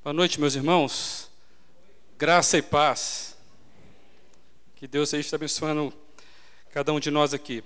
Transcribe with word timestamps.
Boa 0.00 0.12
noite, 0.12 0.38
meus 0.40 0.54
irmãos. 0.54 1.28
Graça 2.16 2.56
e 2.56 2.62
paz. 2.62 3.36
Que 4.76 4.86
Deus 4.86 5.12
esteja 5.12 5.34
abençoando 5.34 5.92
cada 6.70 6.92
um 6.92 7.00
de 7.00 7.10
nós 7.10 7.34
aqui. 7.34 7.64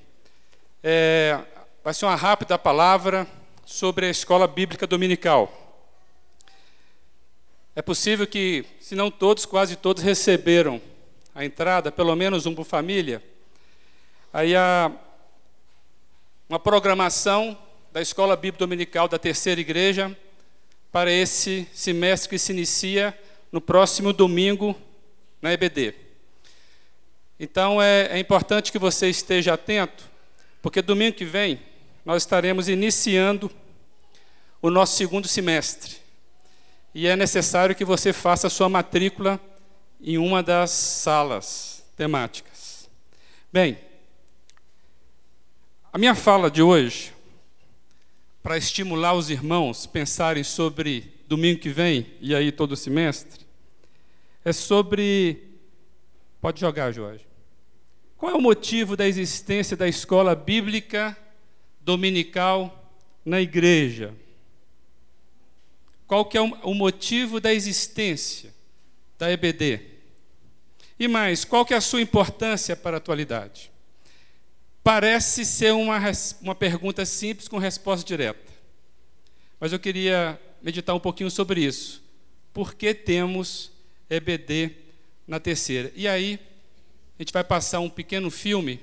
É, 0.82 1.38
vai 1.84 1.92
ser 1.92 2.06
uma 2.06 2.16
rápida 2.16 2.58
palavra 2.58 3.28
sobre 3.66 4.06
a 4.06 4.10
escola 4.10 4.48
bíblica 4.48 4.86
dominical. 4.86 5.84
É 7.76 7.82
possível 7.82 8.26
que, 8.26 8.64
se 8.80 8.94
não 8.94 9.10
todos, 9.10 9.44
quase 9.44 9.76
todos 9.76 10.02
receberam 10.02 10.80
a 11.34 11.44
entrada, 11.44 11.92
pelo 11.92 12.16
menos 12.16 12.46
um 12.46 12.54
por 12.54 12.64
família. 12.64 13.22
Aí 14.32 14.56
há 14.56 14.90
uma 16.48 16.58
programação 16.58 17.56
da 17.92 18.00
escola 18.00 18.34
bíblica 18.36 18.64
dominical 18.64 19.06
da 19.06 19.18
terceira 19.18 19.60
igreja 19.60 20.16
para 20.92 21.10
esse 21.10 21.66
semestre 21.72 22.28
que 22.28 22.38
se 22.38 22.52
inicia 22.52 23.18
no 23.50 23.60
próximo 23.60 24.12
domingo 24.12 24.78
na 25.40 25.52
EBD. 25.52 25.94
Então 27.40 27.82
é, 27.82 28.08
é 28.12 28.18
importante 28.18 28.70
que 28.70 28.78
você 28.78 29.08
esteja 29.08 29.54
atento, 29.54 30.04
porque 30.60 30.82
domingo 30.82 31.16
que 31.16 31.24
vem 31.24 31.58
nós 32.04 32.22
estaremos 32.22 32.68
iniciando 32.68 33.50
o 34.60 34.70
nosso 34.70 34.96
segundo 34.96 35.26
semestre. 35.26 35.96
E 36.94 37.06
é 37.06 37.16
necessário 37.16 37.74
que 37.74 37.84
você 37.84 38.12
faça 38.12 38.48
a 38.48 38.50
sua 38.50 38.68
matrícula 38.68 39.40
em 40.00 40.18
uma 40.18 40.42
das 40.42 40.70
salas 40.70 41.84
temáticas. 41.96 42.88
Bem, 43.50 43.78
a 45.92 45.96
minha 45.96 46.14
fala 46.14 46.50
de 46.50 46.62
hoje 46.62 47.12
para 48.42 48.58
estimular 48.58 49.14
os 49.14 49.30
irmãos 49.30 49.86
pensarem 49.86 50.42
sobre 50.42 51.12
domingo 51.28 51.60
que 51.60 51.70
vem 51.70 52.06
e 52.20 52.34
aí 52.34 52.50
todo 52.50 52.72
o 52.72 52.76
semestre, 52.76 53.46
é 54.44 54.52
sobre. 54.52 55.42
Pode 56.40 56.60
jogar, 56.60 56.90
Jorge. 56.92 57.24
Qual 58.18 58.32
é 58.32 58.34
o 58.34 58.40
motivo 58.40 58.96
da 58.96 59.06
existência 59.06 59.76
da 59.76 59.88
escola 59.88 60.34
bíblica 60.34 61.16
dominical 61.80 62.90
na 63.24 63.40
igreja? 63.40 64.14
Qual 66.06 66.24
que 66.24 66.36
é 66.36 66.40
o 66.40 66.74
motivo 66.74 67.40
da 67.40 67.54
existência 67.54 68.52
da 69.18 69.30
EBD? 69.30 69.80
E 70.98 71.08
mais, 71.08 71.44
qual 71.44 71.64
que 71.64 71.74
é 71.74 71.76
a 71.76 71.80
sua 71.80 72.00
importância 72.00 72.76
para 72.76 72.96
a 72.96 72.98
atualidade? 72.98 73.72
Parece 74.82 75.44
ser 75.44 75.72
uma, 75.72 75.98
uma 76.40 76.54
pergunta 76.54 77.04
simples 77.06 77.46
com 77.46 77.56
resposta 77.58 78.06
direta. 78.06 78.52
Mas 79.60 79.72
eu 79.72 79.78
queria 79.78 80.40
meditar 80.60 80.94
um 80.94 81.00
pouquinho 81.00 81.30
sobre 81.30 81.64
isso. 81.64 82.02
Por 82.52 82.74
que 82.74 82.92
temos 82.92 83.70
EBD 84.10 84.72
na 85.26 85.38
terceira? 85.38 85.92
E 85.94 86.08
aí, 86.08 86.38
a 87.16 87.22
gente 87.22 87.32
vai 87.32 87.44
passar 87.44 87.78
um 87.78 87.88
pequeno 87.88 88.28
filme 88.28 88.80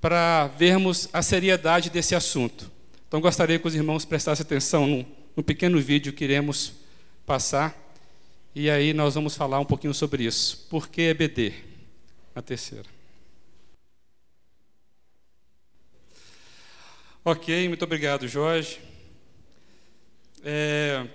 para 0.00 0.48
vermos 0.48 1.08
a 1.12 1.22
seriedade 1.22 1.88
desse 1.88 2.16
assunto. 2.16 2.68
Então, 3.06 3.20
gostaria 3.20 3.58
que 3.60 3.68
os 3.68 3.74
irmãos 3.74 4.04
prestassem 4.04 4.42
atenção 4.42 4.86
no, 4.86 5.06
no 5.36 5.44
pequeno 5.44 5.80
vídeo 5.80 6.12
que 6.12 6.24
iremos 6.24 6.72
passar. 7.24 7.78
E 8.52 8.68
aí, 8.68 8.92
nós 8.92 9.14
vamos 9.14 9.36
falar 9.36 9.60
um 9.60 9.64
pouquinho 9.64 9.94
sobre 9.94 10.24
isso. 10.24 10.66
Por 10.68 10.88
que 10.88 11.02
EBD 11.02 11.54
na 12.34 12.42
terceira? 12.42 12.91
Ok, 17.24 17.68
muito 17.68 17.84
obrigado, 17.84 18.26
Jorge. 18.26 18.80
É... 20.42 21.06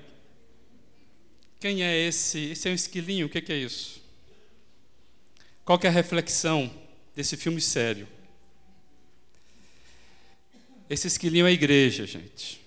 Quem 1.59 1.83
é 1.83 1.97
esse? 1.97 2.51
Esse 2.51 2.69
é 2.69 2.71
um 2.71 2.75
esquilinho, 2.75 3.25
o 3.25 3.29
que 3.29 3.51
é 3.51 3.57
isso? 3.57 4.01
Qual 5.65 5.77
é 5.83 5.87
a 5.87 5.91
reflexão 5.91 6.71
desse 7.13 7.35
filme 7.35 7.59
sério? 7.59 8.07
Esse 10.89 11.07
esquilinho 11.07 11.45
é 11.45 11.49
a 11.49 11.51
igreja, 11.51 12.05
gente. 12.05 12.61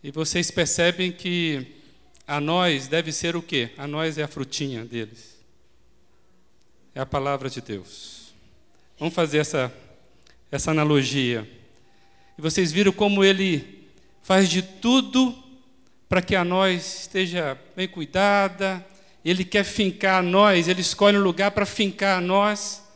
E 0.00 0.12
vocês 0.12 0.48
percebem 0.48 1.10
que 1.10 1.66
a 2.24 2.40
nós 2.40 2.86
deve 2.86 3.10
ser 3.10 3.34
o 3.34 3.42
quê? 3.42 3.70
A 3.76 3.88
nós 3.88 4.16
é 4.16 4.22
a 4.22 4.28
frutinha 4.28 4.84
deles. 4.84 5.36
É 6.94 7.00
a 7.00 7.06
palavra 7.06 7.50
de 7.50 7.60
Deus. 7.60 8.32
Vamos 8.96 9.12
fazer 9.12 9.38
essa 9.38 9.74
essa 10.52 10.70
analogia. 10.70 11.48
E 12.38 12.42
vocês 12.42 12.70
viram 12.70 12.92
como 12.92 13.24
ele 13.24 13.88
faz 14.22 14.50
de 14.50 14.60
tudo 14.60 15.34
para 16.08 16.20
que 16.20 16.36
a 16.36 16.44
nós 16.44 17.00
esteja 17.00 17.58
bem 17.74 17.88
cuidada. 17.88 18.86
Ele 19.24 19.46
quer 19.46 19.64
fincar 19.64 20.18
a 20.18 20.22
nós, 20.22 20.68
ele 20.68 20.82
escolhe 20.82 21.16
um 21.16 21.22
lugar 21.22 21.52
para 21.52 21.64
fincar 21.64 22.18
a 22.18 22.20
nós. 22.20 22.86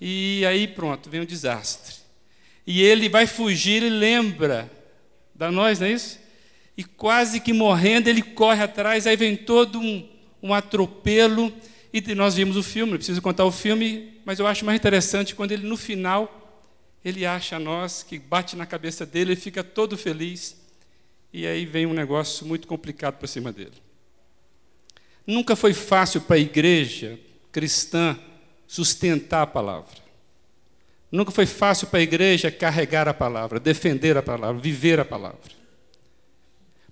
E 0.00 0.46
aí 0.46 0.68
pronto, 0.68 1.10
vem 1.10 1.20
um 1.20 1.24
desastre. 1.24 1.96
E 2.64 2.80
ele 2.80 3.08
vai 3.08 3.26
fugir 3.26 3.82
e 3.82 3.90
lembra 3.90 4.70
da 5.34 5.50
nós, 5.50 5.80
não 5.80 5.88
é 5.88 5.92
isso? 5.92 6.20
E 6.76 6.84
quase 6.84 7.40
que 7.40 7.52
morrendo, 7.52 8.08
ele 8.08 8.22
corre 8.22 8.62
atrás, 8.62 9.08
aí 9.08 9.16
vem 9.16 9.36
todo 9.36 9.80
um, 9.80 10.08
um 10.40 10.54
atropelo. 10.54 11.52
E 11.92 12.00
nós 12.14 12.36
vimos 12.36 12.56
o 12.56 12.62
filme, 12.62 12.92
não 12.92 12.98
preciso 12.98 13.20
contar 13.20 13.44
o 13.44 13.50
filme, 13.50 14.20
mas 14.24 14.38
eu 14.38 14.46
acho 14.46 14.64
mais 14.64 14.78
interessante 14.78 15.34
quando 15.34 15.50
ele, 15.50 15.66
no 15.66 15.76
final, 15.76 16.41
ele 17.04 17.26
acha 17.26 17.58
nós, 17.58 18.02
que 18.02 18.18
bate 18.18 18.56
na 18.56 18.66
cabeça 18.66 19.04
dele, 19.04 19.32
ele 19.32 19.40
fica 19.40 19.64
todo 19.64 19.96
feliz, 19.98 20.56
e 21.32 21.46
aí 21.46 21.64
vem 21.64 21.86
um 21.86 21.92
negócio 21.92 22.46
muito 22.46 22.68
complicado 22.68 23.16
para 23.16 23.26
cima 23.26 23.52
dele. 23.52 23.72
Nunca 25.26 25.56
foi 25.56 25.72
fácil 25.72 26.20
para 26.20 26.36
a 26.36 26.40
igreja 26.40 27.18
cristã 27.50 28.18
sustentar 28.66 29.42
a 29.42 29.46
palavra. 29.46 30.02
Nunca 31.10 31.30
foi 31.30 31.46
fácil 31.46 31.88
para 31.88 31.98
a 31.98 32.02
igreja 32.02 32.50
carregar 32.50 33.06
a 33.06 33.14
palavra, 33.14 33.60
defender 33.60 34.16
a 34.16 34.22
palavra, 34.22 34.60
viver 34.60 34.98
a 34.98 35.04
palavra. 35.04 35.52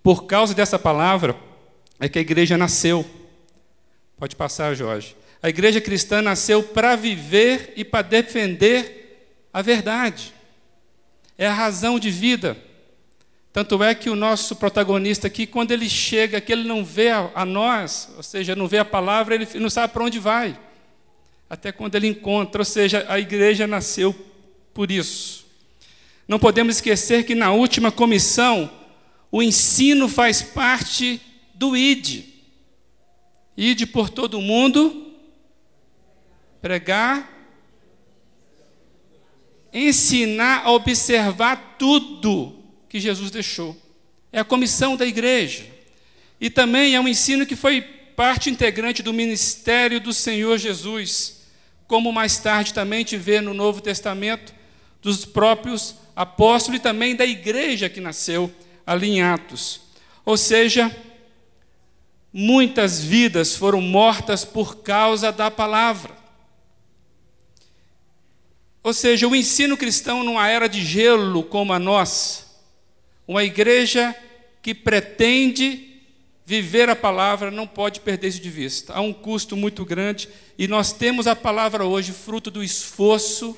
Por 0.03 0.27
causa 0.27 0.55
dessa 0.55 0.79
palavra 0.79 1.37
é 1.99 2.09
que 2.09 2.19
a 2.19 2.23
igreja 2.23 2.57
nasceu. 2.57 3.05
Pode 4.19 4.37
passar, 4.37 4.75
Jorge. 4.75 5.17
A 5.43 5.49
igreja 5.49 5.81
cristã 5.81 6.21
nasceu 6.21 6.63
para 6.63 6.97
viver 6.97 7.73
e 7.77 7.85
para 7.85 8.03
defender 8.03 9.00
a 9.53 9.63
verdade. 9.63 10.33
É 11.37 11.47
a 11.47 11.55
razão 11.55 11.99
de 11.99 12.11
vida. 12.11 12.57
Tanto 13.53 13.83
é 13.83 13.95
que 13.95 14.09
o 14.09 14.15
nosso 14.15 14.55
protagonista 14.57 15.27
aqui, 15.27 15.47
quando 15.47 15.73
ele 15.73 15.89
chega, 15.89 16.41
que 16.41 16.53
ele 16.53 16.69
não 16.69 16.85
vê 16.85 17.11
a, 17.11 17.45
nós, 17.45 18.09
ou 18.17 18.23
seja, 18.23 18.55
não 18.55 18.69
vê 18.69 18.79
a 18.79 18.85
palavra, 18.85 19.35
ele 19.35 19.49
não 19.59 19.69
sabe 19.69 19.93
para 19.93 20.05
onde 20.05 20.21
vai. 20.21 20.59
Até 21.49 21.73
quando 21.73 21.97
ele 21.97 22.07
encontra, 22.07 22.61
ou 22.61 22.65
seja, 22.65 23.05
a 23.09 23.19
igreja 23.19 23.67
nasceu 23.67 24.15
por 24.73 24.91
isso. 24.91 25.47
Não 26.29 26.39
podemos 26.39 26.77
esquecer 26.77 27.25
que 27.25 27.35
na 27.35 27.51
última 27.51 27.91
comissão, 27.91 28.71
o 29.33 29.43
ensino 29.43 30.09
faz 30.09 30.43
parte 30.43 31.21
do 31.55 31.77
ID. 31.77 32.25
ID 33.57 33.87
por 33.87 34.09
todo 34.09 34.41
mundo, 34.41 35.13
pregar 36.63 37.40
ensinar 39.73 40.63
a 40.65 40.71
observar 40.73 41.77
tudo 41.79 42.57
que 42.89 42.99
Jesus 43.01 43.31
deixou. 43.31 43.77
É 44.33 44.41
a 44.41 44.45
comissão 44.45 44.97
da 44.97 45.07
igreja. 45.07 45.65
E 46.41 46.49
também 46.49 46.95
é 46.95 47.01
um 47.01 47.09
ensino 47.09 47.47
que 47.47 47.57
foi 47.57 47.81
parte 47.83 48.51
integrante 48.51 49.03
do 49.03 49.13
ministério 49.13 50.01
do 50.01 50.13
Senhor 50.13 50.59
Jesus, 50.59 51.43
como 51.87 52.13
mais 52.13 52.39
tarde 52.39 52.75
também 52.75 53.05
te 53.05 53.17
vê 53.17 53.41
no 53.41 53.55
Novo 53.55 53.81
Testamento 53.81 54.55
dos 55.03 55.25
próprios 55.25 55.97
apóstolos 56.15 56.79
e 56.79 56.83
também 56.83 57.17
da 57.17 57.25
igreja 57.25 57.89
que 57.89 58.01
nasceu 58.01 58.53
ali 58.87 59.09
em 59.09 59.23
Atos. 59.23 59.81
Ou 60.25 60.37
seja, 60.37 60.95
muitas 62.33 63.03
vidas 63.03 63.57
foram 63.57 63.81
mortas 63.81 64.45
por 64.45 64.79
causa 64.83 65.33
da 65.33 65.51
palavra. 65.51 66.20
Ou 68.83 68.93
seja, 68.93 69.29
o 69.29 69.37
ensino 69.37 69.77
cristão 69.77 70.25
numa 70.25 70.49
era 70.49 70.69
de 70.69 70.83
gelo 70.85 71.43
como 71.43 71.73
a 71.73 71.79
nossa, 71.79 72.45
uma 73.27 73.45
igreja 73.45 74.15
que 74.63 74.75
pretende 74.75 75.91
viver 76.45 76.89
a 76.91 76.97
palavra 76.97 77.51
não 77.51 77.67
pode 77.67 78.01
perder 78.01 78.29
isso 78.29 78.41
de 78.41 78.51
vista. 78.51 78.95
Há 78.95 79.01
um 79.01 79.13
custo 79.13 79.57
muito 79.57 79.85
grande 79.85 80.29
e 80.59 80.67
nós 80.67 80.93
temos 80.93 81.27
a 81.27 81.37
palavra 81.37 81.85
hoje 81.85 82.13
fruto 82.13 82.51
do 82.51 82.63
esforço 82.63 83.57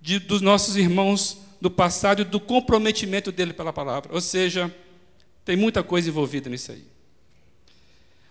de, 0.00 0.18
dos 0.18 0.40
nossos 0.40 0.76
irmãos 0.76 1.38
do 1.60 1.70
passado 1.70 2.22
e 2.22 2.24
do 2.24 2.38
comprometimento 2.38 3.32
dele 3.32 3.52
pela 3.52 3.72
palavra. 3.72 4.14
Ou 4.14 4.20
seja, 4.20 4.72
tem 5.44 5.56
muita 5.56 5.82
coisa 5.82 6.08
envolvida 6.08 6.48
nisso 6.48 6.70
aí. 6.70 6.84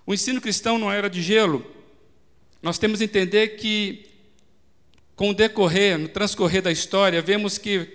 O 0.05 0.13
ensino 0.13 0.39
cristão 0.39 0.77
numa 0.77 0.95
era 0.95 1.09
de 1.09 1.21
gelo, 1.21 1.65
nós 2.61 2.79
temos 2.79 2.99
que 2.99 3.05
entender 3.05 3.57
que 3.57 4.08
com 5.19 5.31
o 5.31 5.33
decorrer, 5.33 5.97
no 5.97 6.07
transcorrer 6.07 6.61
da 6.61 6.71
história, 6.71 7.21
vemos 7.21 7.57
que 7.57 7.89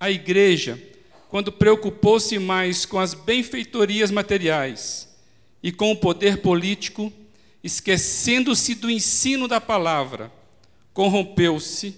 a 0.00 0.10
igreja, 0.10 0.76
quando 1.28 1.52
preocupou-se 1.52 2.36
mais 2.36 2.84
com 2.84 2.98
as 2.98 3.14
benfeitorias 3.14 4.10
materiais 4.10 5.08
e 5.62 5.70
com 5.70 5.92
o 5.92 5.96
poder 5.96 6.38
político, 6.38 7.12
esquecendo-se 7.62 8.74
do 8.74 8.90
ensino 8.90 9.46
da 9.46 9.60
palavra, 9.60 10.32
corrompeu-se, 10.92 11.96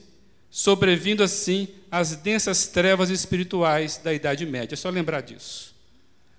sobrevindo 0.50 1.22
assim 1.22 1.68
às 1.90 2.14
densas 2.14 2.66
trevas 2.66 3.08
espirituais 3.08 3.96
da 3.96 4.12
Idade 4.12 4.44
Média. 4.44 4.74
É 4.74 4.76
só 4.76 4.90
lembrar 4.90 5.22
disso. 5.22 5.74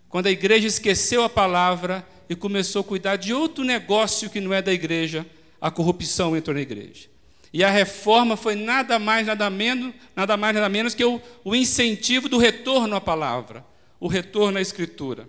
Quando 0.10 0.28
a 0.28 0.32
igreja 0.32 0.68
esqueceu 0.68 1.24
a 1.24 1.30
palavra 1.30 2.08
e 2.30 2.36
começou 2.36 2.82
a 2.82 2.86
cuidar 2.86 3.16
de 3.16 3.34
outro 3.34 3.64
negócio 3.64 4.30
que 4.30 4.40
não 4.40 4.54
é 4.54 4.62
da 4.62 4.72
igreja, 4.72 5.26
a 5.60 5.72
corrupção 5.72 6.38
entrou 6.38 6.54
na 6.54 6.62
igreja. 6.62 7.17
E 7.58 7.64
a 7.64 7.72
reforma 7.72 8.38
foi 8.38 8.54
nada 8.54 9.00
mais, 9.00 9.26
nada 9.26 9.50
menos, 9.50 9.92
nada 10.16 10.38
mais, 10.38 10.54
nada 10.54 10.70
menos 10.70 10.94
que 10.94 11.04
o, 11.04 11.20
o 11.44 11.56
incentivo 11.56 12.30
do 12.30 12.38
retorno 12.38 12.96
à 12.96 13.02
palavra, 13.02 13.66
o 14.00 14.08
retorno 14.08 14.60
à 14.60 14.62
escritura. 14.62 15.28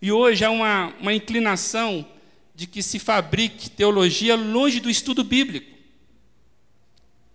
E 0.00 0.10
hoje 0.10 0.46
há 0.46 0.50
uma, 0.50 0.94
uma 0.98 1.12
inclinação 1.12 2.06
de 2.54 2.66
que 2.66 2.82
se 2.82 2.98
fabrique 2.98 3.68
teologia 3.68 4.34
longe 4.34 4.80
do 4.80 4.88
estudo 4.88 5.22
bíblico. 5.22 5.76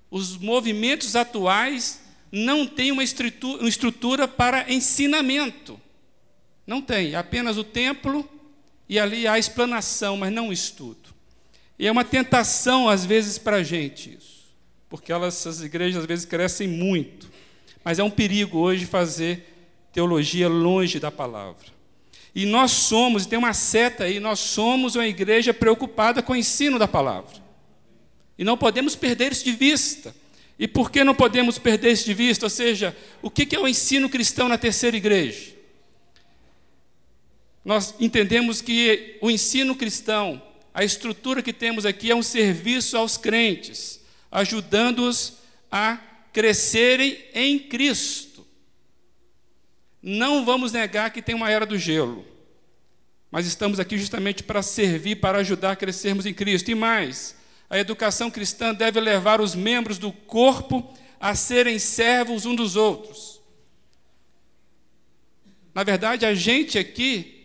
Os 0.09 0.35
movimentos 0.35 1.15
atuais 1.15 2.01
não 2.31 2.65
têm 2.65 2.91
uma 2.91 3.03
estrutura, 3.03 3.59
uma 3.59 3.69
estrutura 3.69 4.27
para 4.27 4.65
ensinamento. 4.73 5.79
Não 6.65 6.81
tem, 6.81 7.13
apenas 7.13 7.55
o 7.55 7.63
templo 7.63 8.27
e 8.89 8.97
ali 8.97 9.27
há 9.27 9.37
explanação, 9.37 10.17
mas 10.17 10.33
não 10.33 10.49
o 10.49 10.53
estudo. 10.53 11.13
E 11.77 11.87
é 11.87 11.91
uma 11.91 12.03
tentação, 12.03 12.87
às 12.87 13.05
vezes, 13.05 13.37
para 13.37 13.57
a 13.57 13.63
gente 13.63 14.17
isso, 14.17 14.45
porque 14.89 15.11
elas, 15.11 15.35
essas 15.35 15.61
igrejas, 15.61 16.01
às 16.01 16.05
vezes, 16.05 16.25
crescem 16.25 16.67
muito. 16.67 17.31
Mas 17.83 17.99
é 17.99 18.03
um 18.03 18.09
perigo 18.09 18.59
hoje 18.59 18.85
fazer 18.85 19.53
teologia 19.91 20.47
longe 20.47 20.99
da 20.99 21.11
palavra. 21.11 21.73
E 22.35 22.45
nós 22.45 22.71
somos, 22.71 23.25
tem 23.25 23.37
uma 23.37 23.53
seta 23.53 24.05
aí, 24.05 24.19
nós 24.19 24.39
somos 24.39 24.95
uma 24.95 25.05
igreja 25.05 25.53
preocupada 25.53 26.21
com 26.21 26.33
o 26.33 26.35
ensino 26.35 26.79
da 26.79 26.87
palavra. 26.87 27.43
E 28.37 28.43
não 28.43 28.57
podemos 28.57 28.95
perder 28.95 29.31
isso 29.31 29.45
de 29.45 29.51
vista. 29.51 30.15
E 30.57 30.67
por 30.67 30.89
que 30.89 31.03
não 31.03 31.13
podemos 31.13 31.59
perder 31.59 31.91
isso 31.91 32.05
de 32.05 32.13
vista? 32.13 32.45
Ou 32.45 32.49
seja, 32.49 32.95
o 33.21 33.29
que 33.29 33.55
é 33.55 33.59
o 33.59 33.67
ensino 33.67 34.09
cristão 34.09 34.47
na 34.47 34.57
terceira 34.57 34.97
igreja? 34.97 35.53
Nós 37.63 37.95
entendemos 37.99 38.61
que 38.61 39.17
o 39.21 39.29
ensino 39.29 39.75
cristão 39.75 40.41
a 40.73 40.83
estrutura 40.83 41.43
que 41.43 41.53
temos 41.53 41.85
aqui 41.85 42.09
é 42.09 42.15
um 42.15 42.23
serviço 42.23 42.97
aos 42.97 43.15
crentes, 43.15 44.01
ajudando-os 44.31 45.37
a 45.71 45.97
crescerem 46.31 47.17
em 47.33 47.59
Cristo. 47.59 48.45
Não 50.01 50.43
vamos 50.43 50.71
negar 50.71 51.11
que 51.11 51.21
tem 51.21 51.35
uma 51.35 51.49
era 51.49 51.65
do 51.65 51.77
gelo, 51.77 52.25
mas 53.29 53.45
estamos 53.45 53.79
aqui 53.79 53.97
justamente 53.97 54.41
para 54.43 54.63
servir, 54.63 55.17
para 55.17 55.37
ajudar 55.39 55.71
a 55.71 55.75
crescermos 55.75 56.25
em 56.25 56.33
Cristo. 56.33 56.71
E 56.71 56.75
mais, 56.75 57.35
a 57.69 57.77
educação 57.77 58.31
cristã 58.31 58.73
deve 58.73 58.99
levar 58.99 59.39
os 59.39 59.53
membros 59.53 59.97
do 59.97 60.11
corpo 60.11 60.91
a 61.19 61.35
serem 61.35 61.77
servos 61.77 62.45
uns 62.45 62.55
dos 62.55 62.75
outros. 62.75 63.41
Na 65.73 65.83
verdade, 65.83 66.25
a 66.25 66.33
gente 66.33 66.77
aqui 66.77 67.42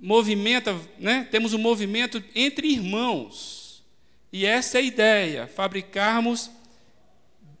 movimenta, 0.00 0.76
né? 0.98 1.28
temos 1.30 1.52
um 1.52 1.58
movimento 1.58 2.22
entre 2.34 2.68
irmãos. 2.68 3.84
E 4.32 4.46
essa 4.46 4.78
é 4.78 4.80
a 4.80 4.84
ideia, 4.84 5.46
fabricarmos 5.46 6.50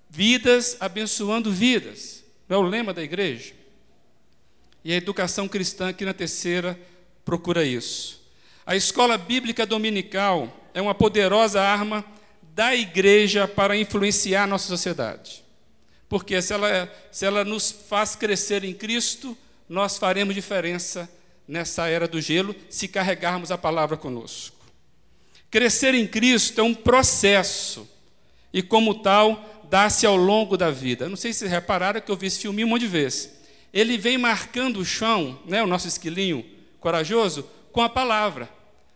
vidas 0.08 0.76
abençoando 0.80 1.52
vidas. 1.52 2.24
Não 2.48 2.56
é 2.56 2.60
o 2.60 2.68
lema 2.68 2.94
da 2.94 3.02
igreja? 3.02 3.54
E 4.82 4.92
a 4.92 4.96
educação 4.96 5.46
cristã 5.46 5.90
aqui 5.90 6.04
na 6.04 6.14
terceira 6.14 6.78
procura 7.24 7.64
isso. 7.64 8.20
A 8.64 8.74
escola 8.74 9.18
bíblica 9.18 9.66
dominical 9.66 10.68
é 10.72 10.80
uma 10.80 10.94
poderosa 10.94 11.60
arma 11.60 12.04
da 12.54 12.74
igreja 12.74 13.46
para 13.46 13.76
influenciar 13.76 14.44
a 14.44 14.46
nossa 14.46 14.66
sociedade. 14.66 15.44
Porque 16.08 16.40
se 16.40 16.52
ela, 16.52 16.92
se 17.12 17.24
ela 17.24 17.44
nos 17.44 17.70
faz 17.70 18.16
crescer 18.16 18.64
em 18.64 18.74
Cristo, 18.74 19.36
nós 19.68 19.98
faremos 19.98 20.34
diferença 20.34 21.08
nessa 21.50 21.88
era 21.88 22.06
do 22.06 22.20
gelo 22.20 22.54
se 22.70 22.86
carregarmos 22.86 23.50
a 23.50 23.58
palavra 23.58 23.96
conosco. 23.96 24.56
Crescer 25.50 25.94
em 25.94 26.06
Cristo 26.06 26.60
é 26.60 26.62
um 26.64 26.72
processo 26.72 27.88
e, 28.52 28.62
como 28.62 29.02
tal, 29.02 29.64
dá-se 29.68 30.06
ao 30.06 30.16
longo 30.16 30.56
da 30.56 30.70
vida. 30.70 31.08
não 31.08 31.16
sei 31.16 31.32
se 31.32 31.40
vocês 31.40 31.50
repararam 31.50 32.00
que 32.00 32.10
eu 32.10 32.16
vi 32.16 32.28
esse 32.28 32.38
filminho 32.38 32.68
um 32.68 32.70
monte 32.70 32.82
de 32.82 32.86
vezes. 32.86 33.32
Ele 33.74 33.98
vem 33.98 34.16
marcando 34.16 34.78
o 34.78 34.84
chão, 34.84 35.40
né, 35.44 35.60
o 35.60 35.66
nosso 35.66 35.88
esquilinho 35.88 36.44
corajoso, 36.78 37.42
com 37.72 37.82
a 37.82 37.88
palavra. 37.88 38.48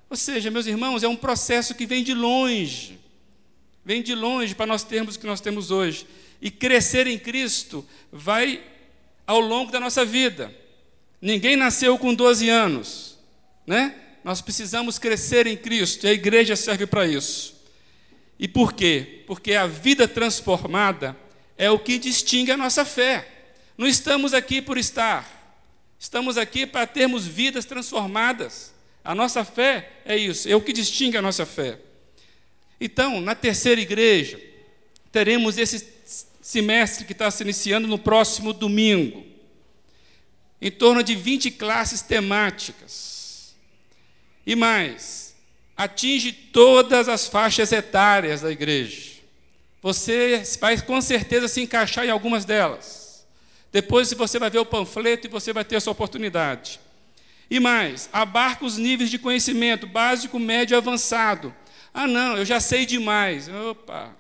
Ou 0.09 0.17
seja, 0.17 0.49
meus 0.49 0.67
irmãos, 0.67 1.03
é 1.03 1.09
um 1.09 1.17
processo 1.17 1.75
que 1.75 1.87
vem 1.87 2.05
de 2.05 2.15
longe. 2.15 3.01
Vem 3.85 4.01
de 4.01 4.15
longe 4.15 4.55
para 4.55 4.67
nós 4.67 4.85
termos 4.85 5.17
o 5.17 5.19
que 5.19 5.27
nós 5.27 5.41
temos 5.41 5.73
hoje. 5.73 6.07
E 6.41 6.53
crescer 6.53 7.09
em 7.09 7.19
Cristo 7.19 7.85
vai 8.13 8.63
ao 9.27 9.41
longo 9.41 9.73
da 9.73 9.81
nossa 9.81 10.05
vida. 10.05 10.55
Ninguém 11.25 11.57
nasceu 11.57 11.97
com 11.97 12.15
12 12.15 12.51
anos, 12.51 13.19
né? 13.67 13.95
Nós 14.23 14.43
precisamos 14.43 14.99
crescer 14.99 15.47
em 15.47 15.57
Cristo, 15.57 16.05
e 16.05 16.11
a 16.11 16.13
igreja 16.13 16.55
serve 16.55 16.87
para 16.87 17.07
isso. 17.07 17.65
E 18.39 18.47
por 18.47 18.75
quê? 18.75 19.23
Porque 19.27 19.55
a 19.55 19.67
vida 19.67 20.07
transformada 20.07 21.17
é 21.57 21.71
o 21.71 21.79
que 21.79 21.99
distingue 21.99 22.51
a 22.51 22.59
nossa 22.59 22.85
fé. 22.85 23.27
Não 23.79 23.87
estamos 23.87 24.35
aqui 24.35 24.61
por 24.61 24.77
estar, 24.77 25.57
estamos 25.99 26.37
aqui 26.37 26.67
para 26.67 26.87
termos 26.87 27.27
vidas 27.27 27.65
transformadas. 27.65 28.75
A 29.03 29.15
nossa 29.15 29.47
fé 29.47 29.93
é 30.05 30.15
isso, 30.19 30.47
é 30.47 30.55
o 30.55 30.61
que 30.61 30.75
distingue 30.75 31.17
a 31.17 31.23
nossa 31.23 31.47
fé. 31.47 31.79
Então, 32.79 33.23
na 33.23 33.35
terceira 33.35 33.81
igreja, 33.81 34.39
teremos 35.11 35.57
esse 35.57 35.89
semestre 36.43 37.07
que 37.07 37.13
está 37.13 37.31
se 37.31 37.43
iniciando 37.43 37.89
no 37.89 37.99
próximo 37.99 38.53
domingo 38.53 39.33
em 40.65 40.71
torno 40.71 41.03
de 41.03 41.15
20 41.15 41.51
classes 41.51 42.01
temáticas. 42.01 43.55
E 44.47 44.57
mais, 44.57 45.37
atinge 45.77 46.33
todas 46.33 47.07
as 47.07 47.29
faixas 47.29 47.71
etárias 47.71 48.41
da 48.41 48.51
igreja. 48.51 49.13
Você 49.83 50.43
vai 50.59 50.81
com 50.81 51.03
certeza 51.03 51.49
se 51.49 51.61
encaixar 51.61 52.07
em 52.07 52.11
algumas 52.11 52.47
delas. 52.47 53.27
Depois 53.71 54.11
você 54.15 54.39
vai 54.39 54.49
ver 54.49 54.61
o 54.61 54.65
panfleto 54.65 55.27
e 55.27 55.31
você 55.31 55.53
vai 55.53 55.67
ter 55.67 55.77
essa 55.77 55.91
oportunidade. 55.91 56.81
E 57.51 57.61
mais, 57.61 58.09
abarca 58.11 58.65
os 58.65 58.79
níveis 58.79 59.11
de 59.11 59.19
conhecimento 59.19 59.87
básico, 59.87 60.39
médio 60.39 60.75
e 60.75 60.79
avançado. 60.79 61.55
Ah, 61.93 62.07
não, 62.07 62.39
eu 62.39 62.45
já 62.47 62.59
sei 62.59 62.87
demais. 62.87 63.51
Opa. 63.51 64.17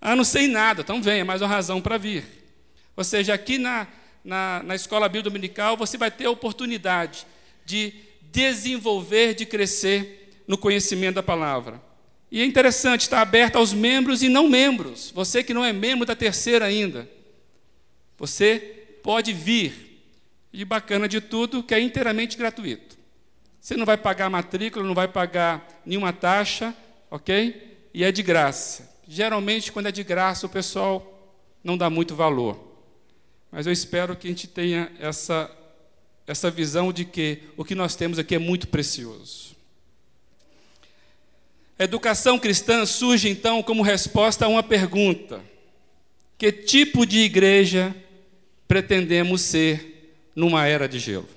Ah, 0.00 0.16
não 0.16 0.24
sei 0.24 0.48
nada. 0.48 0.80
Então 0.80 1.00
venha, 1.00 1.24
mais 1.24 1.40
uma 1.40 1.46
razão 1.48 1.80
para 1.80 1.96
vir. 1.96 2.24
Ou 2.96 3.04
seja, 3.04 3.32
aqui 3.32 3.58
na, 3.58 3.86
na, 4.24 4.62
na 4.64 4.74
escola 4.74 5.08
bíblica 5.08 5.30
dominical, 5.30 5.76
você 5.76 5.98
vai 5.98 6.10
ter 6.10 6.24
a 6.24 6.30
oportunidade 6.30 7.26
de 7.64 7.92
desenvolver, 8.32 9.34
de 9.34 9.44
crescer 9.44 10.42
no 10.48 10.56
conhecimento 10.56 11.16
da 11.16 11.22
palavra. 11.22 11.80
E 12.30 12.40
é 12.40 12.44
interessante, 12.44 13.02
está 13.02 13.20
aberto 13.20 13.56
aos 13.56 13.72
membros 13.72 14.22
e 14.22 14.28
não 14.28 14.48
membros. 14.48 15.12
Você 15.14 15.44
que 15.44 15.54
não 15.54 15.64
é 15.64 15.72
membro 15.72 16.04
da 16.04 16.16
terceira 16.16 16.64
ainda, 16.64 17.08
você 18.18 18.58
pode 19.02 19.32
vir. 19.32 19.92
E 20.52 20.64
bacana 20.64 21.08
de 21.08 21.20
tudo, 21.20 21.62
que 21.62 21.74
é 21.74 21.80
inteiramente 21.80 22.36
gratuito. 22.36 22.96
Você 23.60 23.76
não 23.76 23.84
vai 23.84 23.96
pagar 23.96 24.30
matrícula, 24.30 24.84
não 24.84 24.94
vai 24.94 25.08
pagar 25.08 25.80
nenhuma 25.84 26.12
taxa, 26.12 26.74
ok? 27.10 27.88
E 27.92 28.04
é 28.04 28.12
de 28.12 28.22
graça. 28.22 28.98
Geralmente, 29.06 29.72
quando 29.72 29.86
é 29.86 29.92
de 29.92 30.02
graça, 30.02 30.46
o 30.46 30.50
pessoal 30.50 31.32
não 31.62 31.76
dá 31.76 31.88
muito 31.88 32.14
valor. 32.14 32.73
Mas 33.54 33.68
eu 33.68 33.72
espero 33.72 34.16
que 34.16 34.26
a 34.26 34.30
gente 34.30 34.48
tenha 34.48 34.90
essa, 34.98 35.48
essa 36.26 36.50
visão 36.50 36.92
de 36.92 37.04
que 37.04 37.38
o 37.56 37.64
que 37.64 37.76
nós 37.76 37.94
temos 37.94 38.18
aqui 38.18 38.34
é 38.34 38.38
muito 38.38 38.66
precioso. 38.66 39.54
A 41.78 41.84
educação 41.84 42.36
cristã 42.36 42.84
surge 42.84 43.28
então 43.28 43.62
como 43.62 43.80
resposta 43.80 44.44
a 44.44 44.48
uma 44.48 44.60
pergunta: 44.60 45.40
que 46.36 46.50
tipo 46.50 47.06
de 47.06 47.20
igreja 47.20 47.94
pretendemos 48.66 49.42
ser 49.42 50.18
numa 50.34 50.66
era 50.66 50.88
de 50.88 50.98
gelo? 50.98 51.28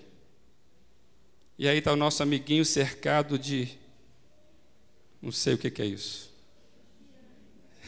E 1.55 1.67
aí 1.67 1.77
está 1.77 1.93
o 1.93 1.95
nosso 1.95 2.23
amiguinho 2.23 2.65
cercado 2.65 3.37
de. 3.37 3.69
Não 5.21 5.31
sei 5.31 5.53
o 5.53 5.57
que 5.59 5.79
é 5.79 5.85
isso. 5.85 6.33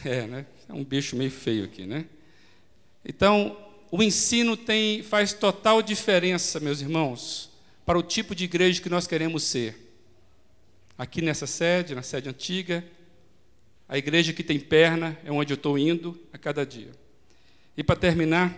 É, 0.04 0.24
né? 0.28 0.46
É 0.68 0.72
um 0.72 0.84
bicho 0.84 1.16
meio 1.16 1.32
feio 1.32 1.64
aqui, 1.64 1.84
né? 1.84 2.06
Então, 3.04 3.69
o 3.90 4.02
ensino 4.02 4.56
tem, 4.56 5.02
faz 5.02 5.32
total 5.32 5.82
diferença, 5.82 6.60
meus 6.60 6.80
irmãos, 6.80 7.50
para 7.84 7.98
o 7.98 8.02
tipo 8.02 8.34
de 8.34 8.44
igreja 8.44 8.80
que 8.80 8.88
nós 8.88 9.06
queremos 9.06 9.42
ser. 9.42 9.76
Aqui 10.96 11.20
nessa 11.20 11.46
sede, 11.46 11.94
na 11.94 12.02
sede 12.02 12.28
antiga, 12.28 12.84
a 13.88 13.98
igreja 13.98 14.32
que 14.32 14.44
tem 14.44 14.60
perna 14.60 15.18
é 15.24 15.32
onde 15.32 15.52
eu 15.52 15.56
estou 15.56 15.76
indo 15.76 16.20
a 16.32 16.38
cada 16.38 16.64
dia. 16.64 16.92
E 17.76 17.82
para 17.82 17.96
terminar, 17.96 18.56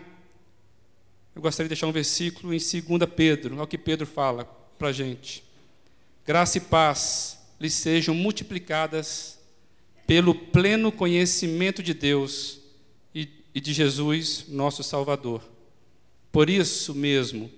eu 1.34 1.40
gostaria 1.40 1.66
de 1.66 1.74
deixar 1.74 1.86
um 1.86 1.92
versículo 1.92 2.52
em 2.52 2.58
2 2.58 3.10
Pedro, 3.16 3.58
é 3.58 3.62
o 3.62 3.66
que 3.66 3.78
Pedro 3.78 4.06
fala 4.06 4.44
para 4.78 4.88
a 4.88 4.92
gente. 4.92 5.42
Graça 6.26 6.58
e 6.58 6.60
paz 6.60 7.38
lhes 7.58 7.72
sejam 7.72 8.14
multiplicadas 8.14 9.38
pelo 10.06 10.34
pleno 10.34 10.92
conhecimento 10.92 11.82
de 11.82 11.94
Deus 11.94 12.61
e, 13.54 13.60
de 13.60 13.72
Jesus, 13.72 14.46
nosso 14.48 14.82
Salvador. 14.82 15.42
Por 16.30 16.48
isso 16.48 16.94
mesmo, 16.94 17.50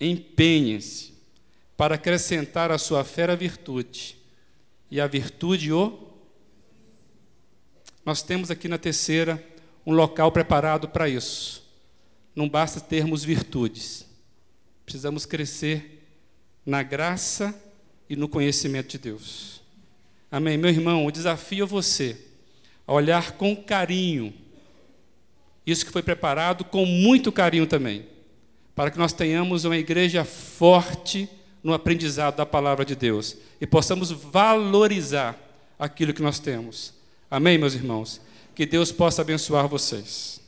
empenhem-se 0.00 1.12
para 1.76 1.94
acrescentar 1.94 2.70
à 2.70 2.78
sua 2.78 3.02
fé 3.04 3.24
a 3.24 3.34
virtude, 3.34 4.16
e 4.90 5.00
a 5.00 5.06
virtude 5.06 5.72
o. 5.72 6.10
Nós 8.04 8.22
temos 8.22 8.50
aqui 8.50 8.68
na 8.68 8.76
terceira 8.76 9.42
um 9.86 9.92
local 9.92 10.30
preparado 10.30 10.88
para 10.88 11.08
isso. 11.08 11.62
Não 12.36 12.48
basta 12.48 12.80
termos 12.80 13.24
virtudes, 13.24 14.06
precisamos 14.84 15.24
crescer 15.24 16.02
na 16.64 16.82
graça 16.82 17.54
e 18.08 18.16
no 18.16 18.28
conhecimento 18.28 18.88
de 18.88 18.98
Deus. 18.98 19.60
Amém? 20.30 20.56
Meu 20.56 20.70
irmão, 20.70 21.06
o 21.06 21.10
desafio 21.10 21.64
é 21.64 21.66
você 21.66 22.18
a 22.86 22.92
olhar 22.92 23.32
com 23.32 23.56
carinho 23.56 24.32
isso 25.66 25.86
que 25.86 25.92
foi 25.92 26.02
preparado 26.02 26.64
com 26.64 26.84
muito 26.84 27.30
carinho 27.30 27.66
também, 27.66 28.06
para 28.74 28.90
que 28.90 28.98
nós 28.98 29.12
tenhamos 29.12 29.64
uma 29.64 29.76
igreja 29.76 30.24
forte 30.24 31.28
no 31.62 31.72
aprendizado 31.72 32.36
da 32.36 32.44
palavra 32.44 32.84
de 32.84 32.96
Deus 32.96 33.36
e 33.60 33.66
possamos 33.66 34.10
valorizar 34.10 35.38
aquilo 35.78 36.12
que 36.12 36.22
nós 36.22 36.38
temos. 36.38 36.92
Amém, 37.30 37.56
meus 37.56 37.74
irmãos? 37.74 38.20
Que 38.54 38.66
Deus 38.66 38.92
possa 38.92 39.22
abençoar 39.22 39.68
vocês. 39.68 40.41